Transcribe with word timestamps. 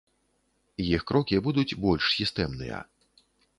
Іх 0.95 1.01
крокі 1.11 1.35
будуць 1.49 1.77
больш 1.85 2.03
сістэмныя. 2.17 2.83